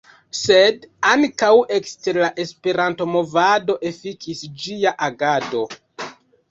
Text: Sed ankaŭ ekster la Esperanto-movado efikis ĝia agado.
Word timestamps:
Sed 0.37 0.87
ankaŭ 1.09 1.49
ekster 1.75 2.19
la 2.23 2.31
Esperanto-movado 2.45 3.79
efikis 3.93 4.45
ĝia 4.65 4.99
agado. 5.11 5.65